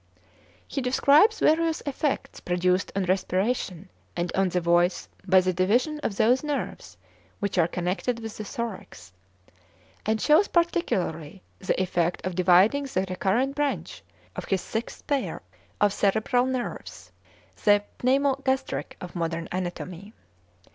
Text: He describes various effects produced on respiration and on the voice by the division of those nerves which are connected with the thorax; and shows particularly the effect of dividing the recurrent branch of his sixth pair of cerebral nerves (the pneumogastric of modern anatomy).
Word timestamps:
He 0.67 0.81
describes 0.81 1.39
various 1.41 1.81
effects 1.81 2.39
produced 2.39 2.91
on 2.95 3.03
respiration 3.05 3.87
and 4.17 4.31
on 4.33 4.49
the 4.49 4.59
voice 4.59 5.07
by 5.27 5.41
the 5.41 5.53
division 5.53 5.99
of 5.99 6.15
those 6.15 6.43
nerves 6.43 6.97
which 7.39 7.59
are 7.59 7.67
connected 7.67 8.17
with 8.19 8.35
the 8.35 8.43
thorax; 8.43 9.13
and 10.03 10.19
shows 10.19 10.47
particularly 10.47 11.43
the 11.59 11.79
effect 11.79 12.25
of 12.25 12.33
dividing 12.33 12.85
the 12.85 13.05
recurrent 13.07 13.53
branch 13.53 14.01
of 14.35 14.45
his 14.45 14.61
sixth 14.61 15.05
pair 15.05 15.43
of 15.79 15.93
cerebral 15.93 16.47
nerves 16.47 17.11
(the 17.63 17.83
pneumogastric 18.03 18.93
of 19.01 19.15
modern 19.15 19.47
anatomy). 19.51 20.13